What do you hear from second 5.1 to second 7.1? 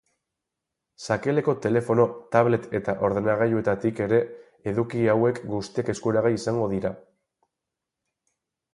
hauek guztiak eskuragai izango dira.